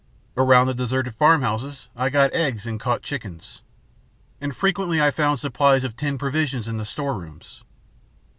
[0.35, 3.61] Around the deserted farmhouses I got eggs and caught chickens.
[4.41, 7.63] And frequently I found supplies of tinned provisions in the store rooms.